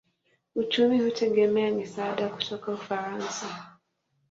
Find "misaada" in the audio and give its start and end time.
1.71-2.29